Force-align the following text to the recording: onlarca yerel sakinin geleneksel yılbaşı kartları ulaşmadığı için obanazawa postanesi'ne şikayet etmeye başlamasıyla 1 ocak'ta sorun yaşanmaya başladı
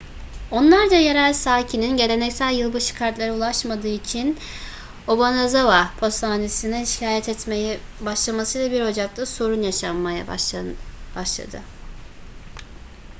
onlarca 0.51 0.95
yerel 0.97 1.33
sakinin 1.33 1.97
geleneksel 1.97 2.53
yılbaşı 2.53 2.95
kartları 2.95 3.33
ulaşmadığı 3.33 3.87
için 3.87 4.37
obanazawa 5.07 5.89
postanesi'ne 5.99 6.85
şikayet 6.85 7.29
etmeye 7.29 7.77
başlamasıyla 8.01 8.71
1 8.71 8.81
ocak'ta 8.91 9.25
sorun 9.25 9.61
yaşanmaya 9.61 10.27
başladı 11.15 11.61